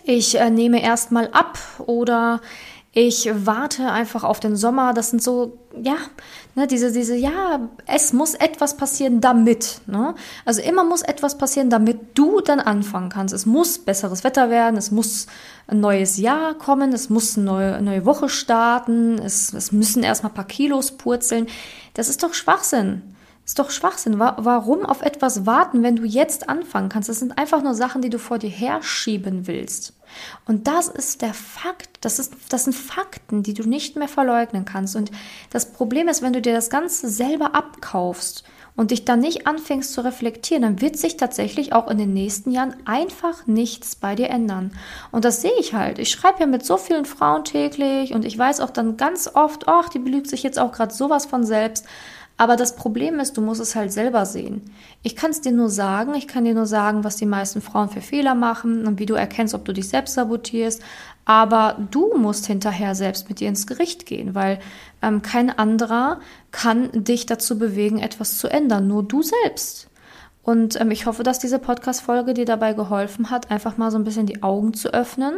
ich 0.04 0.38
äh, 0.38 0.50
nehme 0.50 0.82
erstmal 0.82 1.28
ab 1.28 1.58
oder 1.78 2.42
ich 3.00 3.30
warte 3.32 3.92
einfach 3.92 4.24
auf 4.24 4.40
den 4.40 4.56
Sommer. 4.56 4.92
Das 4.92 5.10
sind 5.10 5.22
so, 5.22 5.56
ja, 5.80 5.96
ne, 6.56 6.66
diese, 6.66 6.90
diese, 6.90 7.14
ja, 7.14 7.68
es 7.86 8.12
muss 8.12 8.34
etwas 8.34 8.76
passieren, 8.76 9.20
damit. 9.20 9.82
Ne? 9.86 10.16
Also 10.44 10.62
immer 10.62 10.82
muss 10.82 11.02
etwas 11.02 11.38
passieren, 11.38 11.70
damit 11.70 12.18
du 12.18 12.40
dann 12.40 12.58
anfangen 12.58 13.08
kannst. 13.08 13.32
Es 13.32 13.46
muss 13.46 13.78
besseres 13.78 14.24
Wetter 14.24 14.50
werden, 14.50 14.76
es 14.76 14.90
muss 14.90 15.28
ein 15.68 15.78
neues 15.78 16.16
Jahr 16.16 16.54
kommen, 16.54 16.92
es 16.92 17.08
muss 17.08 17.36
eine 17.36 17.46
neue, 17.46 17.82
neue 17.82 18.04
Woche 18.04 18.28
starten, 18.28 19.20
es, 19.20 19.52
es 19.52 19.70
müssen 19.70 20.02
erstmal 20.02 20.32
ein 20.32 20.34
paar 20.34 20.48
Kilos 20.48 20.90
purzeln. 20.90 21.46
Das 21.94 22.08
ist 22.08 22.24
doch 22.24 22.34
Schwachsinn. 22.34 23.02
Ist 23.44 23.60
doch 23.60 23.70
Schwachsinn. 23.70 24.18
Warum 24.18 24.84
auf 24.84 25.02
etwas 25.02 25.46
warten, 25.46 25.84
wenn 25.84 25.94
du 25.94 26.04
jetzt 26.04 26.48
anfangen 26.48 26.88
kannst? 26.88 27.08
Das 27.08 27.20
sind 27.20 27.38
einfach 27.38 27.62
nur 27.62 27.74
Sachen, 27.74 28.02
die 28.02 28.10
du 28.10 28.18
vor 28.18 28.38
dir 28.38 28.50
herschieben 28.50 29.46
willst. 29.46 29.97
Und 30.46 30.66
das 30.66 30.88
ist 30.88 31.22
der 31.22 31.34
Fakt. 31.34 31.88
Das, 32.00 32.18
ist, 32.18 32.34
das 32.48 32.64
sind 32.64 32.74
Fakten, 32.74 33.42
die 33.42 33.54
du 33.54 33.68
nicht 33.68 33.96
mehr 33.96 34.08
verleugnen 34.08 34.64
kannst. 34.64 34.96
Und 34.96 35.10
das 35.50 35.72
Problem 35.72 36.08
ist, 36.08 36.22
wenn 36.22 36.32
du 36.32 36.40
dir 36.40 36.54
das 36.54 36.70
Ganze 36.70 37.08
selber 37.08 37.54
abkaufst 37.54 38.44
und 38.78 38.92
dich 38.92 39.04
dann 39.04 39.18
nicht 39.18 39.48
anfängst 39.48 39.92
zu 39.92 40.02
reflektieren, 40.02 40.62
dann 40.62 40.80
wird 40.80 40.96
sich 40.96 41.16
tatsächlich 41.16 41.72
auch 41.72 41.90
in 41.90 41.98
den 41.98 42.14
nächsten 42.14 42.52
Jahren 42.52 42.76
einfach 42.84 43.46
nichts 43.48 43.96
bei 43.96 44.14
dir 44.14 44.30
ändern. 44.30 44.70
Und 45.10 45.24
das 45.24 45.42
sehe 45.42 45.58
ich 45.58 45.74
halt. 45.74 45.98
Ich 45.98 46.10
schreibe 46.10 46.38
ja 46.40 46.46
mit 46.46 46.64
so 46.64 46.76
vielen 46.76 47.04
Frauen 47.04 47.42
täglich 47.42 48.14
und 48.14 48.24
ich 48.24 48.38
weiß 48.38 48.60
auch 48.60 48.70
dann 48.70 48.96
ganz 48.96 49.28
oft, 49.34 49.66
ach, 49.66 49.88
die 49.88 49.98
belügt 49.98 50.28
sich 50.28 50.44
jetzt 50.44 50.60
auch 50.60 50.70
gerade 50.70 50.94
sowas 50.94 51.26
von 51.26 51.44
selbst. 51.44 51.86
Aber 52.40 52.54
das 52.54 52.76
Problem 52.76 53.18
ist, 53.18 53.36
du 53.36 53.40
musst 53.40 53.60
es 53.60 53.74
halt 53.74 53.92
selber 53.92 54.24
sehen. 54.24 54.62
Ich 55.02 55.16
kann 55.16 55.32
es 55.32 55.40
dir 55.40 55.50
nur 55.50 55.68
sagen, 55.68 56.14
ich 56.14 56.28
kann 56.28 56.44
dir 56.44 56.54
nur 56.54 56.66
sagen, 56.66 57.02
was 57.02 57.16
die 57.16 57.26
meisten 57.26 57.60
Frauen 57.60 57.90
für 57.90 58.00
Fehler 58.00 58.36
machen 58.36 58.86
und 58.86 59.00
wie 59.00 59.06
du 59.06 59.14
erkennst, 59.14 59.54
ob 59.54 59.64
du 59.64 59.72
dich 59.72 59.88
selbst 59.88 60.14
sabotierst. 60.14 60.80
Aber 61.24 61.76
du 61.90 62.16
musst 62.16 62.46
hinterher 62.46 62.94
selbst 62.94 63.28
mit 63.28 63.40
dir 63.40 63.48
ins 63.48 63.66
Gericht 63.66 64.06
gehen, 64.06 64.36
weil 64.36 64.60
ähm, 65.02 65.20
kein 65.20 65.50
anderer 65.50 66.20
kann 66.52 66.90
dich 66.92 67.26
dazu 67.26 67.58
bewegen, 67.58 67.98
etwas 67.98 68.38
zu 68.38 68.46
ändern, 68.46 68.86
nur 68.86 69.02
du 69.02 69.22
selbst. 69.22 69.90
Und 70.44 70.80
ähm, 70.80 70.92
ich 70.92 71.06
hoffe, 71.06 71.24
dass 71.24 71.40
diese 71.40 71.58
Podcast-Folge 71.58 72.34
dir 72.34 72.46
dabei 72.46 72.72
geholfen 72.72 73.30
hat, 73.30 73.50
einfach 73.50 73.76
mal 73.78 73.90
so 73.90 73.98
ein 73.98 74.04
bisschen 74.04 74.26
die 74.26 74.44
Augen 74.44 74.74
zu 74.74 74.94
öffnen 74.94 75.34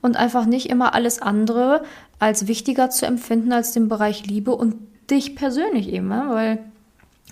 und 0.00 0.16
einfach 0.16 0.46
nicht 0.46 0.70
immer 0.70 0.94
alles 0.94 1.20
andere 1.20 1.82
als 2.18 2.48
wichtiger 2.48 2.88
zu 2.88 3.04
empfinden 3.04 3.52
als 3.52 3.72
den 3.72 3.88
Bereich 3.88 4.26
Liebe 4.26 4.56
und 4.56 4.74
dich 5.10 5.36
persönlich 5.36 5.92
eben, 5.92 6.08
ne? 6.08 6.26
weil 6.28 6.58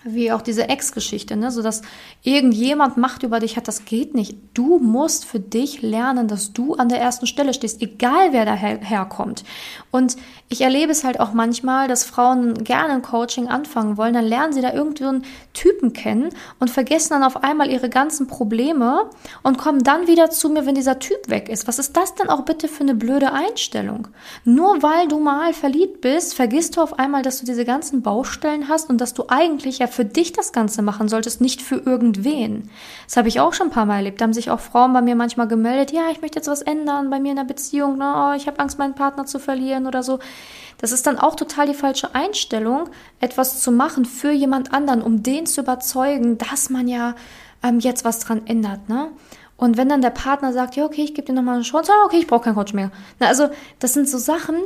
wie 0.08 0.32
auch 0.32 0.42
diese 0.42 0.68
Ex-Geschichte, 0.68 1.36
ne? 1.36 1.50
so 1.50 1.62
dass 1.62 1.82
irgendjemand 2.22 2.96
Macht 2.96 3.22
über 3.22 3.40
dich 3.40 3.56
hat, 3.56 3.68
das 3.68 3.84
geht 3.84 4.14
nicht. 4.14 4.36
Du 4.54 4.78
musst 4.78 5.24
für 5.24 5.40
dich 5.40 5.82
lernen, 5.82 6.28
dass 6.28 6.52
du 6.52 6.74
an 6.74 6.88
der 6.88 7.00
ersten 7.00 7.26
Stelle 7.26 7.54
stehst, 7.54 7.82
egal 7.82 8.32
wer 8.32 8.44
daherkommt. 8.44 9.44
Und 9.90 10.16
ich 10.48 10.60
erlebe 10.60 10.92
es 10.92 11.02
halt 11.02 11.18
auch 11.18 11.32
manchmal, 11.32 11.88
dass 11.88 12.04
Frauen 12.04 12.62
gerne 12.62 12.94
ein 12.94 13.02
Coaching 13.02 13.48
anfangen 13.48 13.96
wollen, 13.96 14.14
dann 14.14 14.24
lernen 14.24 14.52
sie 14.52 14.60
da 14.60 14.72
irgendwie 14.72 15.04
einen 15.04 15.24
Typen 15.54 15.92
kennen 15.92 16.28
und 16.60 16.70
vergessen 16.70 17.10
dann 17.10 17.24
auf 17.24 17.42
einmal 17.42 17.68
ihre 17.68 17.88
ganzen 17.88 18.28
Probleme 18.28 19.10
und 19.42 19.58
kommen 19.58 19.82
dann 19.82 20.06
wieder 20.06 20.30
zu 20.30 20.48
mir, 20.48 20.64
wenn 20.64 20.76
dieser 20.76 21.00
Typ 21.00 21.28
weg 21.28 21.48
ist. 21.48 21.66
Was 21.66 21.80
ist 21.80 21.96
das 21.96 22.14
denn 22.14 22.28
auch 22.28 22.42
bitte 22.42 22.68
für 22.68 22.82
eine 22.82 22.94
blöde 22.94 23.32
Einstellung? 23.32 24.08
Nur 24.44 24.82
weil 24.84 25.08
du 25.08 25.18
mal 25.18 25.52
verliebt 25.52 26.00
bist, 26.00 26.34
vergisst 26.34 26.76
du 26.76 26.80
auf 26.80 26.98
einmal, 26.98 27.22
dass 27.22 27.40
du 27.40 27.46
diese 27.46 27.64
ganzen 27.64 28.02
Baustellen 28.02 28.68
hast 28.68 28.88
und 28.88 29.00
dass 29.00 29.14
du 29.14 29.24
eigentlich 29.28 29.78
ja 29.78 29.88
für 29.96 30.04
dich 30.04 30.32
das 30.32 30.52
Ganze 30.52 30.82
machen 30.82 31.08
solltest, 31.08 31.40
nicht 31.40 31.62
für 31.62 31.76
irgendwen. 31.76 32.70
Das 33.06 33.16
habe 33.16 33.28
ich 33.28 33.40
auch 33.40 33.54
schon 33.54 33.68
ein 33.68 33.72
paar 33.72 33.86
Mal 33.86 33.96
erlebt. 33.96 34.20
Da 34.20 34.24
haben 34.24 34.32
sich 34.32 34.50
auch 34.50 34.60
Frauen 34.60 34.92
bei 34.92 35.02
mir 35.02 35.16
manchmal 35.16 35.48
gemeldet, 35.48 35.90
ja, 35.90 36.10
ich 36.12 36.20
möchte 36.20 36.38
jetzt 36.38 36.48
was 36.48 36.62
ändern 36.62 37.10
bei 37.10 37.18
mir 37.18 37.30
in 37.30 37.36
der 37.36 37.44
Beziehung, 37.44 37.98
ne? 37.98 38.14
oh, 38.14 38.36
ich 38.36 38.46
habe 38.46 38.60
Angst, 38.60 38.78
meinen 38.78 38.94
Partner 38.94 39.26
zu 39.26 39.38
verlieren 39.38 39.86
oder 39.86 40.02
so. 40.02 40.18
Das 40.78 40.92
ist 40.92 41.06
dann 41.06 41.18
auch 41.18 41.34
total 41.34 41.66
die 41.66 41.74
falsche 41.74 42.14
Einstellung, 42.14 42.90
etwas 43.20 43.60
zu 43.60 43.72
machen 43.72 44.04
für 44.04 44.30
jemand 44.30 44.72
anderen, 44.74 45.02
um 45.02 45.22
den 45.22 45.46
zu 45.46 45.62
überzeugen, 45.62 46.36
dass 46.38 46.68
man 46.68 46.86
ja 46.86 47.14
ähm, 47.62 47.80
jetzt 47.80 48.04
was 48.04 48.20
dran 48.20 48.42
ändert, 48.46 48.88
ne? 48.88 49.08
Und 49.56 49.78
wenn 49.78 49.88
dann 49.88 50.02
der 50.02 50.10
Partner 50.10 50.52
sagt, 50.52 50.76
ja, 50.76 50.84
okay, 50.84 51.02
ich 51.02 51.14
gebe 51.14 51.26
dir 51.26 51.32
nochmal 51.32 51.54
eine 51.54 51.64
Chance, 51.64 51.90
ah, 51.90 52.04
okay, 52.04 52.18
ich 52.18 52.26
brauche 52.26 52.44
keinen 52.44 52.56
Coach 52.56 52.74
mehr. 52.74 52.90
Na, 53.18 53.28
also, 53.28 53.48
das 53.78 53.94
sind 53.94 54.06
so 54.06 54.18
Sachen, 54.18 54.56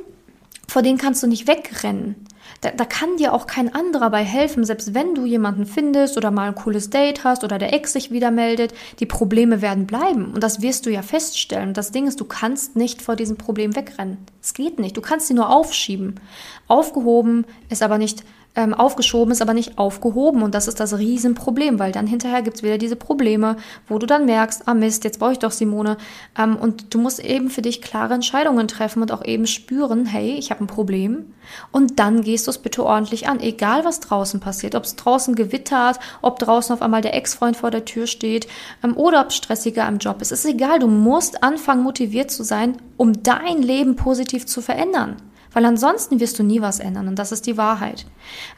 vor 0.71 0.83
denen 0.83 0.99
kannst 0.99 1.23
du 1.23 1.27
nicht 1.27 1.49
wegrennen. 1.49 2.15
Da, 2.61 2.71
da 2.71 2.85
kann 2.85 3.17
dir 3.17 3.33
auch 3.33 3.47
kein 3.47 3.75
anderer 3.75 4.11
bei 4.11 4.23
helfen, 4.23 4.65
selbst 4.65 4.95
wenn 4.95 5.15
du 5.15 5.25
jemanden 5.25 5.67
findest 5.67 6.17
oder 6.17 6.31
mal 6.31 6.49
ein 6.49 6.55
cooles 6.55 6.91
Date 6.91 7.25
hast 7.25 7.43
oder 7.43 7.59
der 7.59 7.73
Ex 7.73 7.93
sich 7.93 8.11
wieder 8.11 8.31
meldet. 8.31 8.73
Die 9.01 9.07
Probleme 9.07 9.63
werden 9.63 9.87
bleiben 9.87 10.33
und 10.33 10.43
das 10.43 10.63
wirst 10.63 10.87
du 10.87 10.91
ja 10.91 11.03
feststellen. 11.03 11.75
Das 11.75 11.91
Ding 11.91 12.07
ist, 12.07 12.21
du 12.21 12.25
kannst 12.25 12.77
nicht 12.77 13.03
vor 13.03 13.17
diesem 13.17 13.37
Problem 13.37 13.75
wegrennen. 13.75 14.19
Es 14.41 14.55
geht 14.55 14.79
nicht. 14.79 14.97
Du 14.97 15.01
kannst 15.01 15.27
sie 15.27 15.35
nur 15.35 15.51
aufschieben. 15.51 16.21
Aufgehoben 16.69 17.47
ist 17.69 17.83
aber 17.83 17.99
nicht 17.99 18.23
ähm, 18.57 18.75
aufgeschoben 18.75 19.33
ist, 19.33 19.43
aber 19.43 19.55
nicht 19.55 19.79
aufgehoben. 19.79 20.43
Und 20.43 20.55
das 20.55 20.69
ist 20.69 20.81
das 20.81 20.99
Riesenproblem, 20.99 21.79
weil 21.79 21.93
dann 21.93 22.07
hinterher 22.07 22.43
gibt 22.43 22.57
es 22.57 22.63
wieder 22.63 22.79
diese 22.79 22.97
Probleme, 22.97 23.57
wo 23.89 23.99
du 23.99 24.07
dann 24.07 24.27
merkst, 24.27 24.67
ah 24.67 24.75
Mist, 24.75 25.05
jetzt 25.05 25.21
brauche 25.21 25.33
ich 25.33 25.39
doch 25.39 25.53
Simone. 25.53 25.97
Ähm, 26.39 26.57
und 26.57 26.93
du 26.93 26.99
musst 26.99 27.21
eben 27.21 27.51
für 27.51 27.63
dich 27.63 27.81
klare 27.81 28.15
Entscheidungen 28.15 28.69
treffen 28.69 29.03
und 29.03 29.13
auch 29.13 29.25
eben 29.25 29.47
spüren, 29.47 30.07
hey, 30.07 30.33
ich 30.33 30.51
habe 30.51 30.65
ein 30.65 30.67
Problem. 30.67 31.33
Und 31.73 31.99
dann 31.99 32.23
gehst 32.23 32.47
du 32.47 32.51
es 32.51 32.59
bitte 32.59 32.85
ordentlich 32.85 33.29
an, 33.29 33.41
egal 33.41 33.85
was 33.85 34.01
draußen 34.01 34.41
passiert, 34.41 34.75
ob 34.75 34.85
es 34.85 34.97
draußen 34.97 35.35
gewittert, 35.35 35.99
ob 36.23 36.39
draußen 36.39 36.75
auf 36.75 36.83
einmal 36.83 37.03
der 37.03 37.15
Ex-Freund 37.15 37.57
vor 37.57 37.71
der 37.71 37.85
Tür 37.85 38.07
steht 38.07 38.49
ähm, 38.83 38.97
oder 38.97 39.21
ob 39.21 39.29
es 39.29 39.37
stressiger 39.37 39.87
im 39.87 39.99
Job 39.99 40.21
ist. 40.21 40.33
Es 40.33 40.45
ist 40.45 40.55
egal, 40.55 40.81
du 40.81 40.89
musst 40.89 41.43
anfangen, 41.43 41.83
motiviert 41.83 42.31
zu 42.31 42.43
sein, 42.43 42.77
um 42.97 43.23
dein 43.23 43.63
Leben 43.63 43.97
positiv 43.97 44.47
zu 44.47 44.61
verändern. 44.61 45.17
Weil 45.53 45.65
ansonsten 45.65 46.21
wirst 46.21 46.39
du 46.39 46.43
nie 46.43 46.61
was 46.61 46.81
ändern 46.81 47.09
und 47.09 47.19
das 47.19 47.33
ist 47.33 47.47
die 47.47 47.57
Wahrheit. 47.57 48.07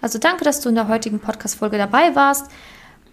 Also 0.01 0.19
danke, 0.19 0.45
dass 0.45 0.61
du 0.61 0.69
in 0.69 0.75
der 0.75 0.89
heutigen 0.89 1.21
Podcast-Folge 1.21 1.79
dabei 1.79 2.15
warst. 2.15 2.51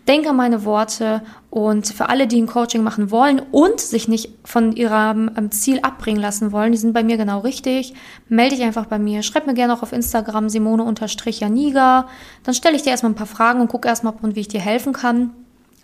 Denke 0.07 0.29
an 0.29 0.37
meine 0.37 0.65
Worte 0.65 1.21
und 1.51 1.87
für 1.87 2.09
alle, 2.09 2.25
die 2.25 2.41
ein 2.41 2.47
Coaching 2.47 2.81
machen 2.81 3.11
wollen 3.11 3.39
und 3.51 3.79
sich 3.79 4.07
nicht 4.07 4.31
von 4.43 4.71
ihrem 4.71 5.29
ähm, 5.37 5.51
Ziel 5.51 5.79
abbringen 5.81 6.19
lassen 6.19 6.51
wollen, 6.51 6.71
die 6.71 6.79
sind 6.79 6.93
bei 6.93 7.03
mir 7.03 7.17
genau 7.17 7.39
richtig. 7.39 7.93
Melde 8.27 8.55
dich 8.55 8.65
einfach 8.65 8.87
bei 8.87 8.97
mir. 8.97 9.21
Schreib 9.21 9.45
mir 9.45 9.53
gerne 9.53 9.73
auch 9.73 9.83
auf 9.83 9.93
Instagram 9.93 10.49
simone-janiga. 10.49 12.07
Dann 12.43 12.53
stelle 12.55 12.75
ich 12.75 12.81
dir 12.81 12.89
erstmal 12.89 13.11
ein 13.11 13.15
paar 13.15 13.27
Fragen 13.27 13.61
und 13.61 13.67
gucke 13.67 13.87
erstmal, 13.87 14.13
ob 14.13 14.23
und 14.23 14.35
wie 14.35 14.39
ich 14.39 14.47
dir 14.47 14.61
helfen 14.61 14.93
kann. 14.93 15.33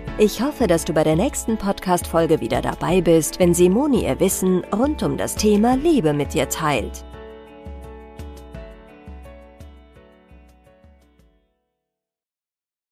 Ich 0.17 0.41
hoffe, 0.41 0.67
dass 0.67 0.85
du 0.85 0.93
bei 0.93 1.03
der 1.03 1.15
nächsten 1.15 1.57
Podcast-Folge 1.57 2.41
wieder 2.41 2.61
dabei 2.61 3.01
bist, 3.01 3.39
wenn 3.39 3.53
Simone 3.53 4.03
ihr 4.03 4.19
Wissen 4.19 4.63
rund 4.65 5.01
um 5.03 5.17
das 5.17 5.35
Thema 5.35 5.75
Liebe 5.75 6.13
mit 6.13 6.33
dir 6.33 6.49
teilt. 6.49 7.03